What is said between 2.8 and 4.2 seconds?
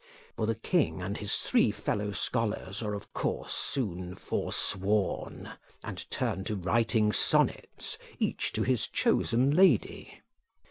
are of course soon